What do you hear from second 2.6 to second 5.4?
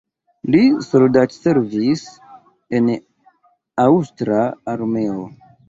en aŭstra armeo.